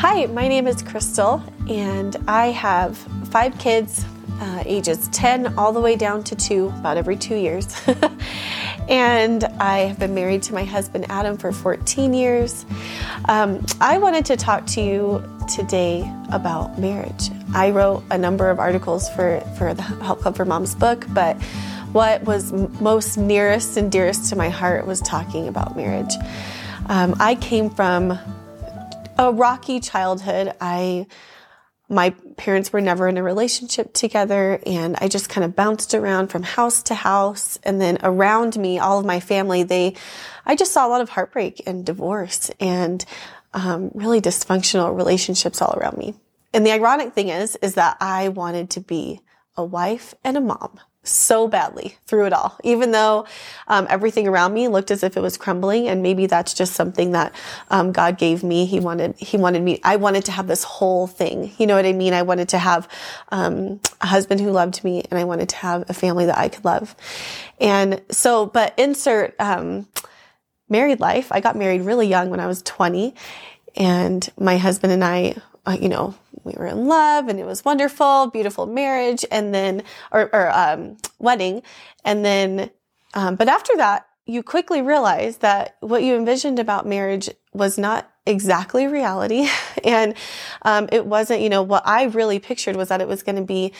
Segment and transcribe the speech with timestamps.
[0.00, 2.96] Hi, my name is Crystal, and I have
[3.32, 4.04] five kids,
[4.40, 7.74] uh, ages 10 all the way down to two, about every two years.
[8.88, 12.64] and I have been married to my husband Adam for 14 years.
[13.24, 15.20] Um, I wanted to talk to you
[15.52, 17.30] today about marriage.
[17.52, 21.36] I wrote a number of articles for, for the Help Club for Moms book, but
[21.90, 26.14] what was most nearest and dearest to my heart was talking about marriage.
[26.86, 28.16] Um, I came from
[29.18, 30.54] a rocky childhood.
[30.60, 31.06] I
[31.90, 36.28] my parents were never in a relationship together and I just kind of bounced around
[36.28, 39.94] from house to house and then around me all of my family they
[40.44, 43.04] I just saw a lot of heartbreak and divorce and
[43.54, 46.14] um, really dysfunctional relationships all around me.
[46.52, 49.20] And the ironic thing is is that I wanted to be
[49.56, 53.26] a wife and a mom so badly through it all, even though
[53.66, 55.88] um, everything around me looked as if it was crumbling.
[55.88, 57.34] And maybe that's just something that
[57.70, 58.66] um, God gave me.
[58.66, 61.52] He wanted, He wanted me, I wanted to have this whole thing.
[61.58, 62.12] You know what I mean?
[62.12, 62.88] I wanted to have
[63.30, 66.48] um, a husband who loved me and I wanted to have a family that I
[66.48, 66.94] could love.
[67.60, 69.86] And so, but insert um,
[70.68, 71.32] married life.
[71.32, 73.14] I got married really young when I was 20
[73.76, 75.36] and my husband and I,
[75.72, 80.34] you know, we were in love and it was wonderful, beautiful marriage and then, or,
[80.34, 81.62] or um, wedding.
[82.04, 82.70] And then,
[83.14, 88.10] um, but after that, you quickly realize that what you envisioned about marriage was not
[88.26, 89.48] exactly reality.
[89.84, 90.14] and
[90.62, 93.42] um, it wasn't, you know, what I really pictured was that it was going to
[93.42, 93.72] be,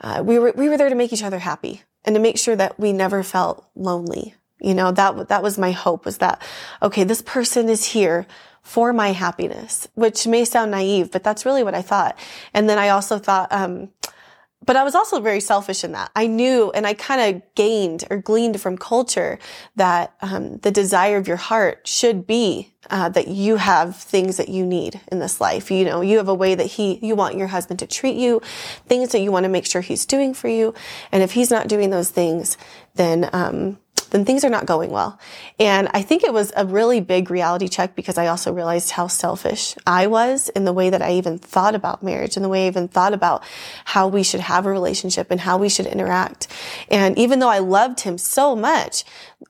[0.00, 2.56] uh, we were, we were there to make each other happy and to make sure
[2.56, 4.34] that we never felt lonely.
[4.60, 6.42] You know, that, that was my hope was that,
[6.82, 8.26] okay, this person is here
[8.62, 12.16] for my happiness, which may sound naive, but that's really what I thought.
[12.54, 13.90] And then I also thought, um,
[14.64, 16.10] but I was also very selfish in that.
[16.14, 19.38] I knew and I kind of gained or gleaned from culture
[19.74, 24.48] that um, the desire of your heart should be uh, that you have things that
[24.48, 25.70] you need in this life.
[25.70, 28.40] You know, you have a way that he, you want your husband to treat you,
[28.86, 30.74] things that you want to make sure he's doing for you.
[31.10, 32.56] And if he's not doing those things,
[32.94, 33.78] then um,
[34.12, 35.18] then things are not going well.
[35.58, 39.06] And I think it was a really big reality check because I also realized how
[39.06, 42.64] selfish I was in the way that I even thought about marriage and the way
[42.64, 43.42] I even thought about
[43.86, 46.48] how we should have a relationship and how we should interact.
[46.90, 49.04] And even though I loved him so much,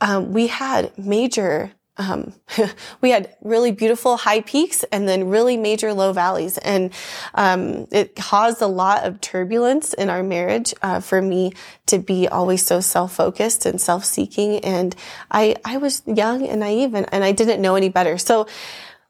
[0.00, 2.32] um, we had major um,
[3.00, 6.58] we had really beautiful high peaks and then really major low valleys.
[6.58, 6.92] And
[7.34, 11.52] um, it caused a lot of turbulence in our marriage uh, for me
[11.86, 14.58] to be always so self-focused and self-seeking.
[14.60, 14.94] And
[15.30, 18.18] I, I was young and naive and, and I didn't know any better.
[18.18, 18.46] So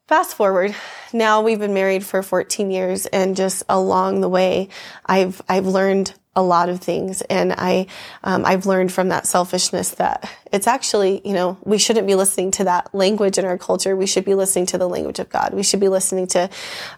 [0.07, 0.75] fast forward,
[1.13, 4.69] now we've been married for 14 years and just along the way,
[5.07, 7.23] I've, I've learned a lot of things.
[7.23, 7.87] And I,
[8.23, 12.51] um, I've learned from that selfishness that it's actually, you know, we shouldn't be listening
[12.53, 13.95] to that language in our culture.
[13.95, 15.55] We should be listening to the language of God.
[15.55, 16.51] We should be listening to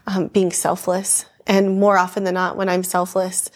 [0.07, 1.25] um, being selfless.
[1.45, 3.49] And more often than not, when I'm selfless,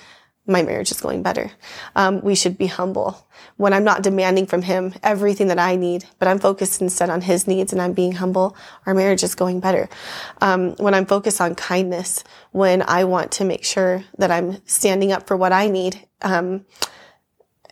[0.48, 1.52] my marriage is going better.
[1.96, 6.06] Um, we should be humble when I'm not demanding from him everything that I need,
[6.20, 8.56] but I'm focused instead on his needs and I'm being humble.
[8.86, 9.88] Our marriage is going better.
[10.42, 15.12] Um, when I'm focused on kindness, when I want to make sure that I'm standing
[15.12, 16.66] up for what I need, um,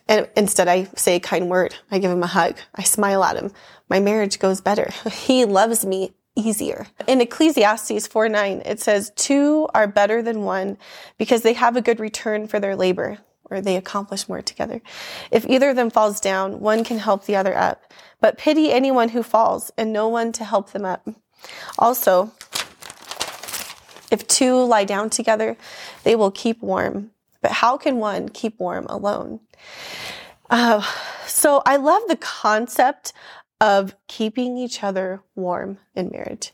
[0.08, 1.74] and instead I say a kind word.
[1.90, 2.56] I give him a hug.
[2.74, 3.52] I smile at him.
[3.88, 4.90] My marriage goes better.
[5.12, 6.86] he loves me easier.
[7.06, 10.78] In Ecclesiastes 4 9, it says, Two are better than one
[11.18, 13.18] because they have a good return for their labor,
[13.50, 14.80] or they accomplish more together.
[15.30, 17.92] If either of them falls down, one can help the other up.
[18.20, 21.08] But pity anyone who falls and no one to help them up.
[21.78, 22.32] Also,
[24.10, 25.56] if two lie down together,
[26.04, 27.10] they will keep warm.
[27.40, 29.40] But how can one keep warm alone?
[30.50, 30.82] Uh,
[31.26, 33.12] so I love the concept
[33.60, 36.52] of keeping each other warm in marriage.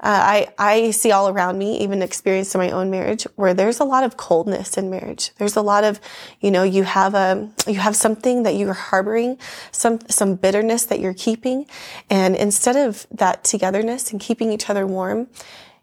[0.00, 3.80] Uh, I, I see all around me, even experience in my own marriage, where there's
[3.80, 5.32] a lot of coldness in marriage.
[5.36, 6.00] There's a lot of,
[6.40, 9.38] you know, you have a, you have something that you're harboring,
[9.72, 11.66] some, some bitterness that you're keeping.
[12.08, 15.28] And instead of that togetherness and keeping each other warm,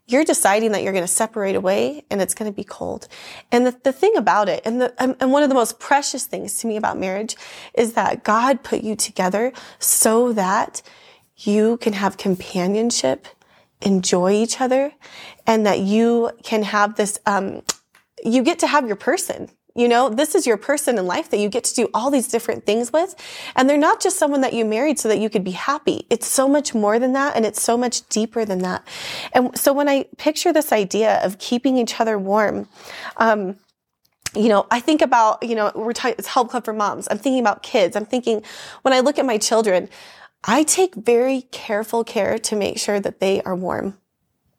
[0.07, 3.07] you're deciding that you're going to separate away and it's going to be cold.
[3.51, 6.59] And the, the thing about it, and, the, and one of the most precious things
[6.59, 7.35] to me about marriage
[7.73, 10.81] is that God put you together so that
[11.37, 13.27] you can have companionship,
[13.81, 14.93] enjoy each other,
[15.47, 17.61] and that you can have this, um,
[18.23, 19.49] you get to have your person.
[19.77, 22.29] You know, this is your person in life that you get to do all these
[22.29, 23.13] different things with.
[23.57, 26.07] And they're not just someone that you married so that you could be happy.
[26.09, 27.35] It's so much more than that.
[27.35, 28.87] And it's so much deeper than that.
[29.33, 32.69] And so when I picture this idea of keeping each other warm,
[33.17, 33.57] um,
[34.33, 37.07] you know, I think about, you know, we're talking, it's help club for moms.
[37.11, 37.97] I'm thinking about kids.
[37.97, 38.43] I'm thinking
[38.81, 39.89] when I look at my children,
[40.43, 43.97] I take very careful care to make sure that they are warm.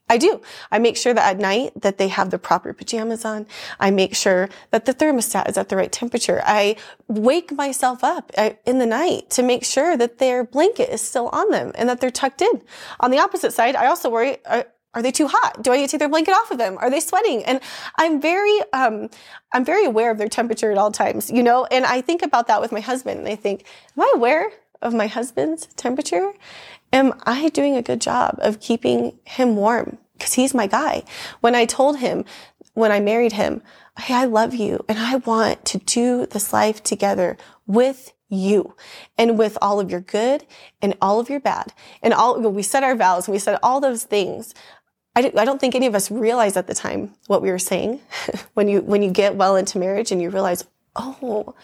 [0.08, 0.40] I do.
[0.70, 3.46] I make sure that at night that they have the proper pajamas on.
[3.80, 6.42] I make sure that the thermostat is at the right temperature.
[6.44, 6.76] I
[7.08, 11.28] wake myself up uh, in the night to make sure that their blanket is still
[11.30, 12.62] on them and that they're tucked in.
[13.00, 14.62] On the opposite side, I also worry, uh,
[14.94, 15.62] are they too hot?
[15.62, 16.78] Do I need to take their blanket off of them?
[16.78, 17.44] Are they sweating?
[17.44, 17.60] And
[17.96, 19.10] I'm very, um,
[19.52, 22.46] I'm very aware of their temperature at all times, you know, and I think about
[22.46, 23.66] that with my husband and I think,
[23.96, 26.32] am I aware of my husband's temperature?
[26.92, 29.98] Am I doing a good job of keeping him warm?
[30.16, 31.04] Because he's my guy.
[31.40, 32.24] When I told him,
[32.74, 33.62] when I married him,
[33.98, 37.36] hey, I love you and I want to do this life together
[37.66, 38.74] with you
[39.16, 40.44] and with all of your good
[40.82, 41.72] and all of your bad
[42.02, 44.54] and all, we said our vows and we said all those things.
[45.14, 48.00] I, don't think any of us realized at the time what we were saying
[48.54, 51.54] when you, when you get well into marriage and you realize, oh,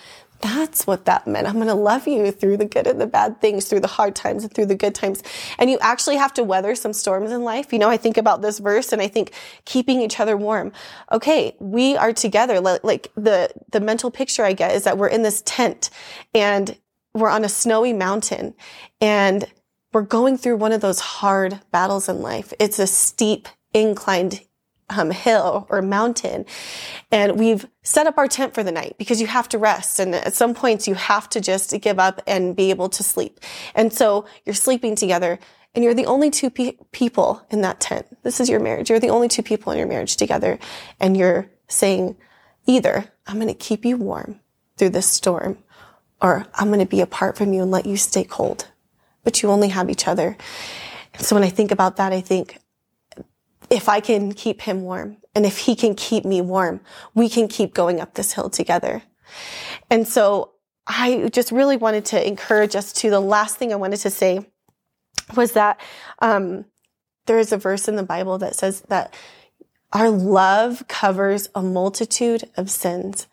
[0.43, 1.47] that's what that meant.
[1.47, 4.15] I'm going to love you through the good and the bad things, through the hard
[4.17, 5.23] times and through the good times.
[5.59, 7.73] And you actually have to weather some storms in life.
[7.73, 9.33] You know, I think about this verse and I think
[9.65, 10.73] keeping each other warm.
[11.12, 12.61] Okay, we are together.
[12.61, 15.91] Like the, the mental picture I get is that we're in this tent
[16.35, 16.77] and
[17.15, 18.55] we're on a snowy mountain
[19.00, 19.44] and
[19.93, 22.53] we're going through one of those hard battles in life.
[22.59, 24.41] It's a steep, inclined
[24.97, 26.47] um, hill or mountain.
[27.11, 29.99] And we've set up our tent for the night because you have to rest.
[29.99, 33.41] And at some points you have to just give up and be able to sleep.
[33.75, 35.39] And so you're sleeping together
[35.75, 38.06] and you're the only two pe- people in that tent.
[38.23, 38.91] This is your marriage.
[38.91, 40.59] You're the only two people in your marriage together.
[41.00, 42.17] And you're saying
[42.67, 44.41] either I'm going to keep you warm
[44.77, 45.59] through this storm
[46.21, 48.69] or I'm going to be apart from you and let you stay cold.
[49.25, 50.37] But you only have each other.
[51.19, 52.59] So when I think about that, I think
[53.73, 56.83] if I can keep him warm and if he can keep me warm,
[57.15, 59.03] we can keep going up this hill together.
[59.91, 60.53] And so
[60.87, 64.47] I just really wanted to encourage us to the last thing I wanted to say
[65.35, 65.81] was that
[66.19, 66.67] um,
[67.27, 69.15] there is a verse in the Bible that says that
[69.95, 73.27] our love covers a multitude of sins.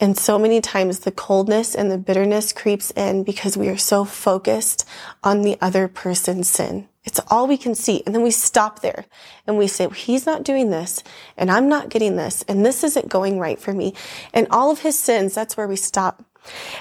[0.00, 4.04] And so many times the coldness and the bitterness creeps in because we are so
[4.04, 4.88] focused
[5.22, 6.88] on the other person's sin.
[7.04, 8.02] It's all we can see.
[8.06, 9.04] And then we stop there
[9.46, 11.02] and we say, well, he's not doing this
[11.36, 13.94] and I'm not getting this and this isn't going right for me.
[14.32, 16.24] And all of his sins, that's where we stop.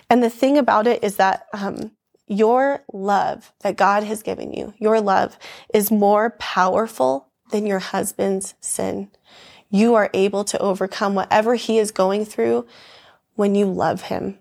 [0.10, 1.92] And the thing about it is that, um,
[2.28, 5.38] your love that God has given you, your love
[5.74, 9.10] is more powerful than your husband's sin.
[9.70, 12.66] You are able to overcome whatever he is going through
[13.36, 14.40] when you love him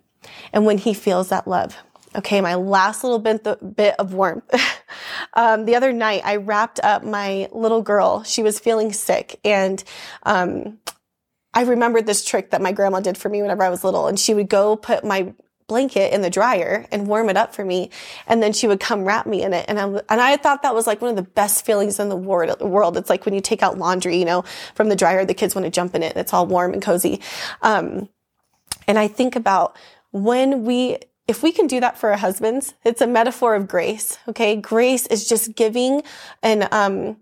[0.53, 1.77] and when he feels that love.
[2.15, 3.43] Okay, my last little bit,
[3.75, 4.45] bit of warmth.
[5.35, 8.23] um, the other night, I wrapped up my little girl.
[8.25, 9.83] She was feeling sick, and
[10.25, 10.79] um,
[11.55, 14.07] I remembered this trick that my grandma did for me whenever I was little.
[14.07, 15.35] And she would go put my
[15.69, 17.91] blanket in the dryer and warm it up for me,
[18.27, 19.65] and then she would come wrap me in it.
[19.69, 22.17] And I and I thought that was like one of the best feelings in the
[22.17, 22.97] world.
[22.97, 24.45] It's like when you take out laundry, you know,
[24.75, 26.83] from the dryer, the kids want to jump in it, and it's all warm and
[26.83, 27.21] cozy.
[27.63, 28.09] Um,
[28.87, 29.77] and I think about
[30.11, 30.99] when we
[31.29, 34.19] if we can do that for our husbands, it's a metaphor of grace.
[34.29, 34.57] Okay.
[34.57, 36.03] Grace is just giving
[36.43, 37.17] and, um,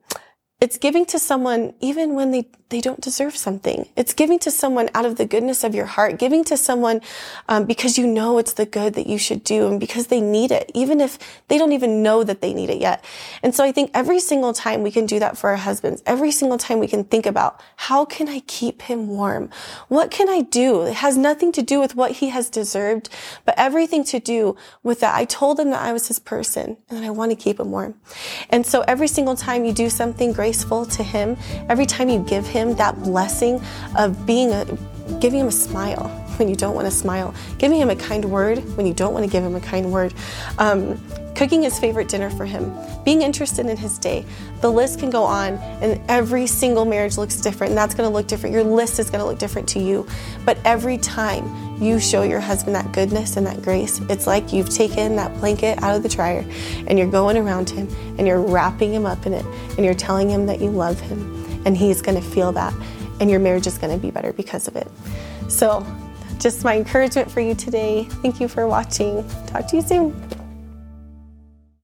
[0.60, 3.88] it's giving to someone even when they, they don't deserve something.
[3.96, 7.00] It's giving to someone out of the goodness of your heart, giving to someone
[7.48, 10.50] um, because you know it's the good that you should do and because they need
[10.50, 11.18] it, even if
[11.48, 13.02] they don't even know that they need it yet.
[13.42, 16.30] And so I think every single time we can do that for our husbands, every
[16.30, 19.48] single time we can think about how can I keep him warm?
[19.88, 20.82] What can I do?
[20.82, 23.08] It has nothing to do with what he has deserved,
[23.46, 25.14] but everything to do with that.
[25.14, 27.70] I told him that I was his person and that I want to keep him
[27.70, 27.94] warm.
[28.50, 31.36] And so every single time you do something great, graceful to Him,
[31.68, 33.62] every time you give Him that blessing
[33.96, 34.64] of being a,
[35.20, 38.58] giving Him a smile when you don't want to smile, giving Him a kind word
[38.76, 40.12] when you don't want to give Him a kind word,
[40.58, 41.00] um,
[41.40, 42.70] cooking His favorite dinner for Him,
[43.02, 44.26] being interested in His day.
[44.60, 48.12] The list can go on, and every single marriage looks different, and that's going to
[48.12, 48.52] look different.
[48.52, 50.06] Your list is going to look different to you.
[50.44, 54.68] But every time you show your husband that goodness and that grace, it's like you've
[54.68, 56.44] taken that blanket out of the dryer
[56.86, 60.28] and you're going around him and you're wrapping him up in it and you're telling
[60.28, 62.74] him that you love him and he's going to feel that
[63.18, 64.88] and your marriage is going to be better because of it.
[65.48, 65.86] So,
[66.38, 68.04] just my encouragement for you today.
[68.22, 69.26] Thank you for watching.
[69.46, 70.39] Talk to you soon.